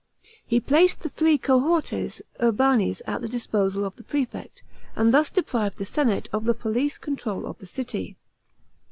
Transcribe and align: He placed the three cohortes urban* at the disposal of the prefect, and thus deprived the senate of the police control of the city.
He 0.43 0.59
placed 0.59 1.01
the 1.01 1.09
three 1.09 1.37
cohortes 1.37 2.23
urban* 2.39 2.81
at 3.05 3.21
the 3.21 3.27
disposal 3.27 3.85
of 3.85 3.95
the 3.97 4.03
prefect, 4.03 4.63
and 4.95 5.13
thus 5.13 5.29
deprived 5.29 5.77
the 5.77 5.85
senate 5.85 6.27
of 6.33 6.45
the 6.45 6.55
police 6.55 6.97
control 6.97 7.45
of 7.45 7.59
the 7.59 7.67
city. 7.67 8.17